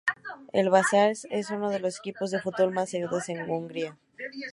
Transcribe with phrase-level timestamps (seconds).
[0.51, 3.99] El Vasas es uno de los equipos de fútbol más seguidos de Hungría.